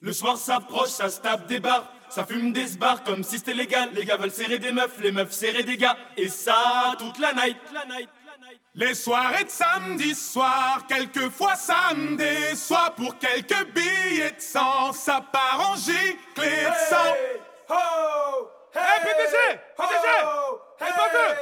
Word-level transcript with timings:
Le 0.00 0.12
soir 0.12 0.36
s'approche, 0.36 0.90
ça 0.90 1.08
se 1.08 1.20
tape 1.20 1.46
des 1.46 1.60
bars, 1.60 1.90
ça 2.10 2.26
fume 2.26 2.52
des 2.52 2.76
bars 2.78 3.02
comme 3.04 3.24
si 3.24 3.38
c'était 3.38 3.54
légal. 3.54 3.90
Les 3.94 4.04
gars 4.04 4.16
veulent 4.16 4.30
serrer 4.30 4.58
des 4.58 4.72
meufs, 4.72 4.98
les 5.00 5.12
meufs 5.12 5.32
serrer 5.32 5.62
des 5.62 5.76
gars. 5.76 5.96
Et 6.16 6.28
ça, 6.28 6.94
toute 6.98 7.18
la 7.18 7.32
night, 7.32 7.56
la 7.72 7.84
night. 7.86 8.08
Les 8.74 8.94
soirées 8.94 9.44
de 9.44 9.50
samedi 9.50 10.14
soir, 10.14 10.84
quelquefois 10.88 11.54
samedi 11.54 12.56
soit 12.56 12.90
pour 12.96 13.16
quelques 13.18 13.66
billets 13.72 14.32
de 14.32 14.40
sang, 14.40 14.92
ça 14.92 15.20
part 15.20 15.70
en 15.70 15.76
giclée 15.76 16.64
de 16.64 16.74
sang. 16.90 17.14
Hey 18.76 19.00
PDG 19.04 19.36
PDG 19.76 20.08
Hey 20.80 20.90
Baveux 20.90 20.90
Hey 20.90 20.92
Baveux 20.96 21.33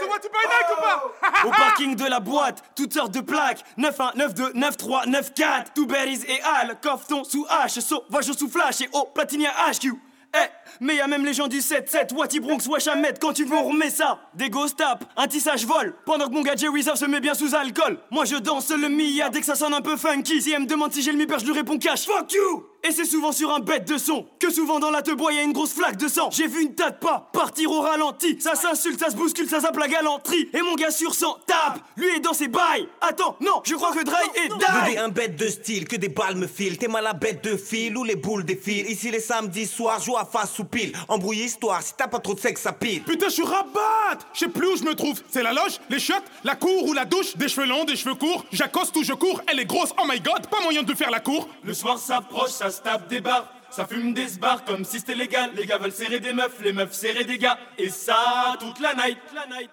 Hey 0.00 0.76
pas 0.80 1.46
Au 1.46 1.50
parking 1.50 1.94
de 1.94 2.04
la 2.04 2.20
boîte, 2.20 2.62
toutes 2.74 2.94
sortes 2.94 3.12
de 3.12 3.20
plaques. 3.20 3.64
9-1, 3.78 4.16
9-2, 4.16 4.52
9-3, 4.54 5.08
9-4 5.08 5.66
Tout 5.74 5.86
berries 5.86 6.20
et 6.28 6.40
Al, 6.42 6.78
ton 7.08 7.24
sous 7.24 7.46
H 7.46 7.80
Sauvage 7.80 8.32
sous 8.32 8.48
flash 8.48 8.80
et 8.80 8.88
oh, 8.92 9.08
Platinia 9.14 9.50
HQ 9.70 9.92
eh, 10.34 10.48
mais 10.80 10.96
y'a 10.96 11.06
même 11.06 11.26
les 11.26 11.34
gens 11.34 11.46
du 11.46 11.58
7-7, 11.58 12.14
Wati 12.14 12.40
Bronx, 12.40 12.66
Wesh 12.66 12.88
quand 13.20 13.34
tu 13.34 13.44
veux 13.44 13.54
on 13.54 13.68
remet 13.68 13.90
ça. 13.90 14.18
Des 14.32 14.48
ghost 14.48 14.78
tap, 14.78 15.04
un 15.14 15.26
tissage 15.26 15.66
vol, 15.66 15.94
pendant 16.06 16.26
que 16.26 16.32
mon 16.32 16.40
gars 16.40 16.56
Jerry 16.56 16.82
se 16.82 17.04
met 17.04 17.20
bien 17.20 17.34
sous 17.34 17.54
alcool. 17.54 17.98
Moi 18.10 18.24
je 18.24 18.36
danse 18.36 18.70
le 18.70 18.88
Mia 18.88 19.28
dès 19.28 19.40
que 19.40 19.46
ça 19.46 19.56
sonne 19.56 19.74
un 19.74 19.82
peu 19.82 19.98
funky. 19.98 20.40
Si 20.40 20.52
elle 20.52 20.62
me 20.62 20.66
demande 20.66 20.90
si 20.92 21.02
j'ai 21.02 21.12
le 21.12 21.18
mi 21.18 21.26
je 21.28 21.44
lui 21.44 21.52
réponds 21.52 21.76
cash, 21.76 22.06
fuck 22.06 22.32
you 22.32 22.71
et 22.84 22.90
c'est 22.90 23.04
souvent 23.04 23.30
sur 23.30 23.52
un 23.54 23.60
bête 23.60 23.88
de 23.88 23.96
son 23.96 24.26
que 24.40 24.50
souvent 24.50 24.80
dans 24.80 24.90
la 24.90 25.02
te 25.02 25.12
bois 25.12 25.32
y 25.32 25.38
a 25.38 25.42
une 25.42 25.52
grosse 25.52 25.72
flaque 25.72 25.96
de 25.96 26.08
sang. 26.08 26.30
J'ai 26.32 26.48
vu 26.48 26.62
une 26.62 26.74
tas 26.74 26.90
de 26.90 26.96
pas 26.96 27.30
partir 27.32 27.70
au 27.70 27.80
ralenti. 27.80 28.40
Ça 28.40 28.56
s'insulte, 28.56 28.98
ça 28.98 29.10
se 29.10 29.16
bouscule, 29.16 29.48
ça 29.48 29.60
zappe 29.60 29.76
la 29.76 29.86
galanterie. 29.86 30.48
Et 30.52 30.62
mon 30.62 30.74
gars 30.74 30.90
sur 30.90 31.14
100 31.14 31.38
tape, 31.46 31.80
lui 31.96 32.08
est 32.08 32.20
dans 32.20 32.32
ses 32.32 32.48
bails. 32.48 32.88
Attends, 33.00 33.36
non, 33.40 33.60
je 33.62 33.74
crois 33.76 33.92
que 33.92 34.02
Dry 34.02 34.22
est 34.34 34.48
die. 34.48 34.98
un 34.98 35.10
bête 35.10 35.36
de 35.36 35.46
style, 35.46 35.86
que 35.86 35.94
des 35.94 36.08
balles 36.08 36.34
me 36.34 36.48
filent. 36.48 36.76
T'es 36.76 36.88
mal 36.88 37.06
à 37.06 37.12
bête 37.12 37.44
de 37.44 37.56
fil 37.56 37.96
ou 37.96 38.02
les 38.02 38.16
boules 38.16 38.44
défilent. 38.44 38.90
Ici 38.90 39.12
les 39.12 39.20
samedis 39.20 39.66
soirs, 39.66 40.00
joue 40.00 40.16
à 40.16 40.24
face 40.24 40.52
sous 40.52 40.64
pile. 40.64 40.92
Embrouille 41.06 41.44
histoire, 41.44 41.82
si 41.82 41.92
t'as 41.96 42.08
pas 42.08 42.18
trop 42.18 42.34
de 42.34 42.40
sexe, 42.40 42.62
ça 42.62 42.72
pile. 42.72 43.02
Putain, 43.04 43.28
je 43.28 43.34
suis 43.34 43.44
rabat 43.44 44.18
Je 44.34 44.40
sais 44.40 44.48
plus 44.48 44.66
où 44.66 44.76
je 44.76 44.82
me 44.82 44.94
trouve. 44.94 45.22
C'est 45.30 45.44
la 45.44 45.52
loge, 45.52 45.78
les 45.88 46.00
chiottes, 46.00 46.24
la 46.42 46.56
cour 46.56 46.84
ou 46.84 46.94
la 46.94 47.04
douche. 47.04 47.36
Des 47.36 47.48
cheveux 47.48 47.66
longs, 47.66 47.84
des 47.84 47.96
cheveux 47.96 48.16
courts. 48.16 48.44
J'accoste 48.50 48.96
ou 48.96 49.04
je 49.04 49.12
cours. 49.12 49.40
Elle 49.46 49.60
est 49.60 49.66
grosse, 49.66 49.90
oh 50.00 50.04
my 50.08 50.18
god, 50.20 50.48
pas 50.48 50.60
moyen 50.62 50.82
de 50.82 50.94
faire 50.94 51.12
la 51.12 51.20
cour. 51.20 51.48
Le 51.62 51.74
soir 51.74 51.98
s'approche, 51.98 52.50
ça 52.50 52.71
se 52.72 52.82
tape 52.82 53.08
des 53.08 53.20
barres. 53.20 53.48
Ça 53.70 53.86
fume 53.86 54.12
des 54.12 54.26
bars 54.40 54.64
comme 54.64 54.84
si 54.84 54.98
c'était 54.98 55.14
légal. 55.14 55.50
Les 55.54 55.66
gars 55.66 55.78
veulent 55.78 55.92
serrer 55.92 56.20
des 56.20 56.32
meufs, 56.32 56.60
les 56.62 56.72
meufs 56.72 56.92
serrer 56.92 57.24
des 57.24 57.38
gars. 57.38 57.58
Et 57.78 57.88
ça, 57.88 58.56
toute 58.58 58.80
la 58.80 58.94
night, 58.94 59.18
la 59.34 59.46
night. 59.46 59.70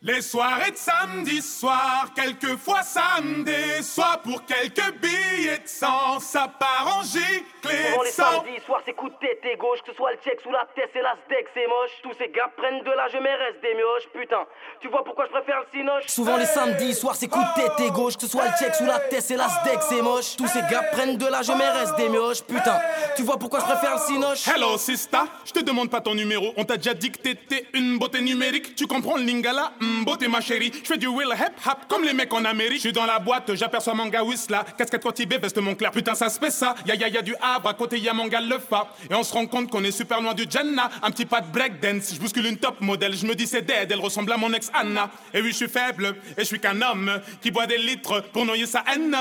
Les 0.00 0.22
soirées 0.22 0.70
de 0.70 0.76
samedi 0.76 1.42
soir, 1.42 2.10
quelquefois 2.14 2.84
samedi 2.84 3.82
soit 3.82 4.20
pour 4.22 4.44
quelques 4.44 4.94
billets 5.02 5.58
de 5.58 5.66
sang, 5.66 6.20
ça 6.20 6.46
part 6.56 6.98
en 6.98 7.02
giclée 7.02 7.48
Souvent 7.90 8.02
les 8.04 8.10
samedis 8.10 8.60
soirs, 8.64 8.80
c'est 8.84 8.92
coup 8.92 9.08
de 9.08 9.14
tête 9.20 9.40
et 9.44 9.56
gauche, 9.56 9.80
que 9.82 9.90
ce 9.90 9.96
soit 9.96 10.12
le 10.12 10.18
check 10.18 10.40
sous 10.40 10.52
la 10.52 10.66
tête, 10.76 10.90
c'est 10.92 11.02
la 11.02 11.16
steak, 11.26 11.46
c'est 11.52 11.66
moche. 11.66 11.90
Tous 12.04 12.12
ces 12.16 12.28
gars 12.28 12.48
prennent 12.56 12.84
de 12.84 12.90
l'âge, 12.92 13.18
mais 13.20 13.34
restent 13.34 13.60
des 13.60 13.74
mioches, 13.74 14.06
putain. 14.14 14.46
Tu 14.80 14.86
vois 14.86 15.02
pourquoi 15.02 15.24
je 15.26 15.30
préfère 15.30 15.58
le 15.60 15.66
cinoche? 15.76 16.06
Souvent 16.06 16.36
les 16.36 16.46
samedis 16.46 16.94
soirs, 16.94 17.16
c'est 17.16 17.26
coup 17.26 17.40
de 17.40 17.60
tête 17.60 17.80
et 17.80 17.90
gauche, 17.90 18.14
que 18.14 18.22
ce 18.22 18.28
soit 18.28 18.44
le 18.44 18.52
check 18.56 18.76
sous 18.76 18.86
la 18.86 19.00
tête, 19.00 19.22
c'est 19.22 19.36
la 19.36 19.48
steak, 19.48 19.80
c'est 19.82 20.00
moche. 20.00 20.36
Tous 20.36 20.46
ces 20.46 20.62
gars 20.70 20.84
prennent 20.92 21.16
de 21.16 21.26
l'âge, 21.26 21.50
mais 21.58 21.68
restent 21.68 21.96
des 21.96 22.08
mioches, 22.08 22.42
putain. 22.42 22.78
Tu 23.16 23.24
vois 23.24 23.36
pourquoi 23.36 23.58
je 23.58 23.64
préfère 23.64 23.94
le 23.94 24.00
cinoche? 24.00 24.46
Hello 24.46 24.78
sista, 24.78 25.26
je 25.44 25.50
te 25.50 25.58
demande 25.58 25.90
pas 25.90 26.00
ton 26.00 26.14
numéro, 26.14 26.52
on 26.56 26.64
t'a 26.64 26.76
déjà 26.76 26.94
dit 26.94 27.10
que 27.10 27.18
t'étais 27.18 27.66
une 27.74 27.98
beauté 27.98 28.20
numérique. 28.20 28.76
Tu 28.76 28.86
comprends 28.86 29.16
le 29.16 29.24
lingala? 29.24 29.72
Beauté 30.04 30.28
ma 30.28 30.40
chérie. 30.40 30.72
Je 30.82 30.86
fais 30.86 30.96
du 30.96 31.06
will 31.06 31.28
hip 31.32 31.54
hop 31.66 31.78
comme 31.88 32.04
les 32.04 32.12
mecs 32.12 32.32
en 32.32 32.44
Amérique. 32.44 32.76
Je 32.76 32.88
suis 32.88 32.92
dans 32.92 33.06
la 33.06 33.18
boîte, 33.18 33.54
j'aperçois 33.54 33.94
mon 33.94 34.06
gars 34.06 34.24
Whistla. 34.24 34.64
Casquette 34.76 35.02
Cotibé, 35.02 35.38
veste 35.38 35.58
mon 35.58 35.74
clair. 35.74 35.90
Putain, 35.90 36.14
ça 36.14 36.28
se 36.28 36.38
fait 36.38 36.50
ça. 36.50 36.74
Ya 36.86 36.94
ya 36.94 37.08
ya 37.08 37.22
du 37.22 37.34
Havre, 37.40 37.68
à 37.68 37.74
côté 37.74 37.98
y'a 37.98 38.12
mon 38.12 38.26
gars 38.26 38.40
Lefa. 38.40 38.88
Et 39.10 39.14
on 39.14 39.22
se 39.22 39.32
rend 39.32 39.46
compte 39.46 39.70
qu'on 39.70 39.84
est 39.84 39.90
super 39.90 40.20
loin 40.20 40.34
du 40.34 40.46
Jenna. 40.48 40.90
Un 41.02 41.10
petit 41.10 41.26
pas 41.26 41.40
de 41.40 41.50
breakdance. 41.50 42.14
Je 42.14 42.20
bouscule 42.20 42.46
une 42.46 42.58
top 42.58 42.80
modèle. 42.80 43.14
Je 43.14 43.26
me 43.26 43.34
dis 43.34 43.46
c'est 43.46 43.62
dead, 43.62 43.90
elle 43.90 44.00
ressemble 44.00 44.32
à 44.32 44.36
mon 44.36 44.52
ex 44.52 44.70
Anna. 44.74 45.10
Et 45.32 45.40
oui, 45.40 45.50
je 45.50 45.56
suis 45.56 45.68
faible. 45.68 46.16
Et 46.36 46.40
je 46.40 46.44
suis 46.44 46.60
qu'un 46.60 46.80
homme 46.82 47.20
qui 47.40 47.50
boit 47.50 47.66
des 47.66 47.78
litres 47.78 48.20
pour 48.32 48.44
noyer 48.44 48.66
sa 48.66 48.84
haine. 48.92 49.16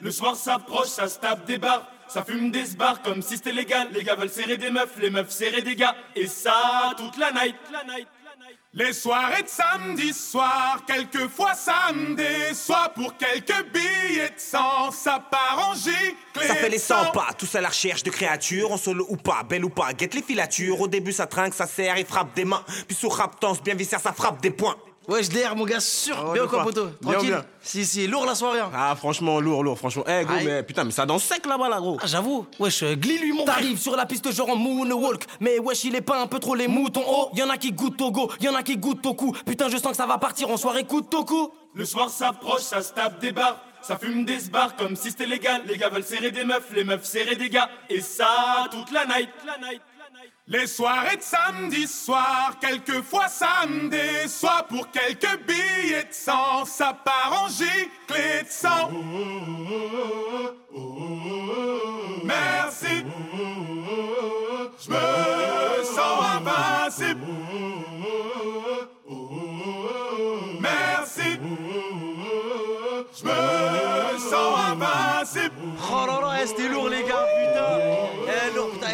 Le 0.00 0.10
soir 0.10 0.36
s'approche, 0.36 0.88
ça 0.88 1.08
se 1.08 1.18
des 1.46 1.58
bars. 1.58 1.86
Ça 2.08 2.22
fume 2.22 2.50
des 2.50 2.64
bars 2.78 3.02
comme 3.02 3.22
si 3.22 3.36
c'était 3.36 3.52
légal. 3.52 3.88
Les 3.92 4.04
gars 4.04 4.14
veulent 4.14 4.30
serrer 4.30 4.56
des 4.56 4.70
meufs, 4.70 4.96
les 5.00 5.10
meufs 5.10 5.30
serrer 5.30 5.62
des 5.62 5.74
gars. 5.74 5.96
Et 6.14 6.26
ça, 6.26 6.92
toute 6.96 7.16
la 7.18 7.32
night, 7.32 7.56
la 7.72 7.82
night. 7.84 8.06
Les 8.78 8.92
soirées 8.92 9.42
de 9.42 9.48
samedi 9.48 10.12
soir, 10.12 10.82
quelquefois 10.86 11.54
samedi, 11.54 12.22
soit 12.52 12.90
pour 12.94 13.16
quelques 13.16 13.72
billets 13.72 14.28
de 14.28 14.34
sang, 14.36 14.90
ça 14.90 15.18
part 15.30 15.70
en 15.70 15.74
giclée. 15.74 16.46
Ça 16.46 16.56
fait 16.56 16.68
les 16.68 16.78
100 16.78 17.12
pas, 17.12 17.28
tous 17.38 17.54
à 17.54 17.62
la 17.62 17.68
recherche 17.68 18.02
de 18.02 18.10
créatures, 18.10 18.70
en 18.70 18.76
solo 18.76 19.06
ou 19.08 19.16
pas, 19.16 19.44
belle 19.44 19.64
ou 19.64 19.70
pas, 19.70 19.94
guette 19.94 20.12
les 20.12 20.20
filatures. 20.20 20.78
Au 20.78 20.88
début 20.88 21.12
ça 21.12 21.26
trinque, 21.26 21.54
ça 21.54 21.66
serre, 21.66 21.96
il 21.96 22.04
frappe 22.04 22.34
des 22.36 22.44
mains, 22.44 22.62
puis 22.86 22.94
sous 22.94 23.08
raptance, 23.08 23.62
bien 23.62 23.74
viscère, 23.74 23.98
ça 23.98 24.12
frappe 24.12 24.42
des 24.42 24.50
points. 24.50 24.76
Wesh, 25.08 25.28
DR, 25.28 25.54
mon 25.54 25.64
gars, 25.64 25.78
sûr. 25.78 26.16
Ah 26.18 26.32
bien 26.32 26.46
quoi, 26.48 26.64
poto 26.64 26.88
Tranquille. 27.00 27.28
bien. 27.30 27.44
Si, 27.62 27.86
si, 27.86 28.06
lourd 28.08 28.26
la 28.26 28.34
soirée. 28.34 28.58
hein. 28.60 28.70
Ah, 28.74 28.94
franchement, 28.96 29.38
lourd, 29.38 29.62
lourd, 29.62 29.78
franchement. 29.78 30.02
Eh, 30.08 30.24
gros, 30.24 30.34
Aïe. 30.36 30.44
mais 30.44 30.62
putain, 30.64 30.82
mais 30.82 30.90
ça 30.90 31.06
danse 31.06 31.22
sec 31.22 31.46
là-bas, 31.46 31.68
là, 31.68 31.78
gros. 31.78 31.96
Ah, 32.02 32.06
j'avoue. 32.06 32.44
Wesh, 32.58 32.82
euh, 32.82 32.96
Glee 32.96 33.18
lui, 33.18 33.32
mon. 33.32 33.44
T'arrives 33.44 33.78
sur 33.78 33.94
la 33.94 34.04
piste 34.06 34.32
genre 34.32 34.50
en 34.50 34.56
moonwalk 34.56 35.24
Mais 35.40 35.58
wesh 35.60 35.84
il 35.84 35.94
est 35.94 36.00
pas 36.00 36.20
un 36.20 36.26
peu 36.26 36.40
trop 36.40 36.54
les 36.56 36.66
moutons 36.66 37.04
Oh 37.06 37.30
y'en 37.34 37.48
a 37.48 37.56
qui 37.56 37.70
goûtent 37.72 38.00
au 38.02 38.10
go, 38.10 38.30
y'en 38.40 38.54
a 38.54 38.62
qui 38.64 38.76
goûtent 38.76 39.06
au 39.06 39.14
cou 39.14 39.32
Putain 39.46 39.68
je 39.68 39.76
sens 39.76 39.90
que 39.92 39.96
ça 39.96 40.06
va 40.06 40.18
partir 40.18 40.50
en 40.50 40.56
soirée 40.56 40.84
coup 40.84 41.00
de 41.00 41.06
coup 41.06 41.52
Le 41.74 41.84
soir 41.84 42.10
s'approche, 42.10 42.62
ça 42.62 42.82
se 42.82 42.92
tape 42.92 43.20
des 43.20 43.30
bars. 43.32 43.60
Ça 43.82 43.96
fume 43.96 44.24
des 44.24 44.38
bars 44.50 44.74
comme 44.74 44.96
si 44.96 45.10
c'était 45.10 45.26
légal. 45.26 45.62
Les 45.66 45.76
gars 45.78 45.88
veulent 45.90 46.02
serrer 46.02 46.32
des 46.32 46.44
meufs, 46.44 46.66
les 46.74 46.82
meufs 46.82 47.04
serrer 47.04 47.36
des 47.36 47.48
gars. 47.48 47.68
Et 47.88 48.00
ça, 48.00 48.66
toute 48.72 48.90
la 48.90 49.04
night, 49.06 49.28
la 49.46 49.58
night. 49.68 49.80
Les 50.48 50.68
soirées 50.68 51.16
de 51.16 51.22
samedi 51.22 51.88
soir, 51.88 52.52
quelquefois 52.60 53.26
samedi, 53.26 54.28
soit 54.28 54.64
pour 54.68 54.88
quelques 54.92 55.40
billets 55.44 56.04
de 56.04 56.12
sang, 56.12 56.64
ça 56.64 56.96
part 57.04 57.42
en 57.42 57.48
giclée 57.48 58.44
de 58.44 58.48
sang. 58.48 58.92
Merci, 62.22 63.04
je 64.84 64.90
me 64.90 65.84
sens 65.84 66.24
invincible. 66.36 67.26
Merci, 70.60 71.40
je 73.18 73.24
me 73.24 74.18
sens 74.18 74.58
invincible. 74.70 75.54
Oh 75.90 76.06
là 76.06 76.20
là, 76.20 76.46
c'était 76.46 76.68
lourd, 76.68 76.88
les 76.88 77.02
gars? 77.02 77.35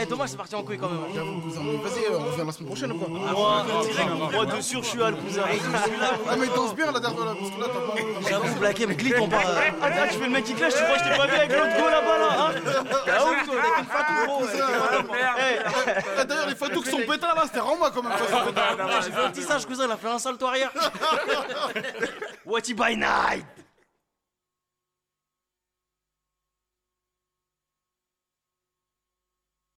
Eh, 0.02 0.06
dommage, 0.06 0.30
c'est 0.30 0.36
parti 0.36 0.54
en 0.56 0.64
couille 0.64 0.78
quand 0.78 0.88
même. 0.88 0.98
J'avoue, 1.14 1.40
cousin, 1.40 1.60
mais 1.62 1.76
vas-y, 1.76 2.12
on 2.12 2.18
revient 2.18 2.42
la 2.44 2.52
semaine 2.52 2.66
prochaine 2.66 2.92
ou 2.92 2.98
quoi 2.98 3.08
Moi, 3.08 3.64
direct, 3.88 4.32
moi 4.32 4.46
de 4.46 4.60
sûr, 4.60 4.82
je 4.82 4.88
suis 4.88 5.02
à 5.02 5.10
le 5.10 5.16
cousin. 5.16 5.42
Ah, 5.46 6.34
mais 6.36 6.46
il 6.46 6.52
danse 6.52 6.74
bien 6.74 6.90
la 6.90 6.98
dernière 6.98 7.24
là, 7.24 7.34
parce 7.38 7.50
que 7.50 7.60
là, 7.60 7.66
t'as 7.72 8.02
pas. 8.02 8.28
J'avoue, 8.28 8.58
Black 8.58 8.80
M, 8.80 8.94
Glee, 8.94 9.12
ton 9.16 9.28
pas. 9.28 9.42
Ah, 9.44 9.70
ah, 9.80 10.08
tu 10.10 10.18
fais 10.18 10.24
le 10.24 10.30
mec 10.30 10.44
qui 10.44 10.54
clash, 10.54 10.74
tu 10.74 10.82
crois 10.82 10.98
que 10.98 11.04
je 11.04 11.08
t'ai 11.10 11.16
pas 11.16 11.26
vu 11.26 11.34
avec 11.36 11.50
l'autre 11.52 11.76
go 11.78 11.88
là-bas 11.88 12.18
là, 12.18 12.28
hein 12.40 12.50
Ah, 13.06 13.24
ouf, 13.24 13.46
toi, 13.46 13.54
t'es 13.62 13.80
une 13.80 13.86
fatou, 13.86 14.26
gros. 14.26 14.42
Ah, 16.18 16.24
D'ailleurs, 16.24 16.48
les 16.48 16.54
fatous 16.56 16.82
qui 16.82 16.90
sont 16.90 16.98
pétards 16.98 17.36
là, 17.36 17.42
c'était 17.46 17.60
Rama 17.60 17.90
quand 17.94 18.02
même. 18.02 18.12
Eh, 18.18 19.02
J'ai 19.04 19.12
fait 19.12 19.24
un 19.24 19.30
tissage, 19.30 19.66
cousin, 19.66 19.84
il 19.86 19.92
a 19.92 19.96
fait 19.96 20.08
un 20.08 20.18
salto 20.18 20.46
arrière. 20.46 20.72
What 22.44 22.62
by 22.76 22.96
night? 22.96 23.44